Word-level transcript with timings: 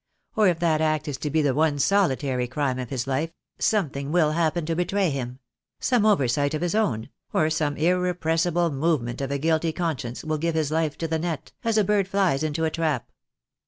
Or 0.35 0.47
if 0.47 0.57
that 0.57 0.81
act 0.81 1.07
is 1.07 1.17
to 1.19 1.29
be 1.29 1.43
the 1.43 1.53
one 1.53 1.77
solitary 1.77 2.47
crime 2.47 2.79
of 2.79 2.89
his 2.89 3.05
life 3.05 3.31
something 3.59 4.11
will 4.11 4.31
happen 4.31 4.65
to 4.65 4.75
betray 4.75 5.11
him— 5.11 5.37
some 5.79 6.07
oversight 6.07 6.55
of 6.55 6.63
his 6.63 6.73
own, 6.73 7.09
or 7.33 7.51
some 7.51 7.77
irrepressible 7.77 8.71
movement 8.71 9.21
of 9.21 9.29
a 9.29 9.37
guilty 9.37 9.71
con 9.71 9.99
science 9.99 10.23
will 10.23 10.39
give 10.39 10.55
his 10.55 10.71
life 10.71 10.97
to 10.97 11.07
the 11.07 11.19
net, 11.19 11.51
as 11.63 11.77
a 11.77 11.83
bird 11.83 12.07
flies 12.07 12.41
into 12.41 12.65
a 12.65 12.71
trap. 12.71 13.11